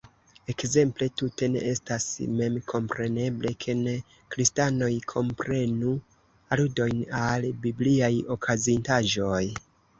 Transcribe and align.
Ekzemple, 0.51 1.09
tute 1.21 1.49
ne 1.55 1.59
estas 1.71 2.07
memkompreneble, 2.39 3.53
ke 3.65 3.77
ne-kristanoj 3.83 4.89
komprenu 5.15 5.95
aludojn 6.57 7.07
al 7.23 7.49
bibliaj 7.67 8.13
okazintaĵoj. 8.39 9.43